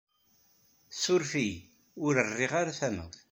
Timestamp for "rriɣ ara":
2.27-2.77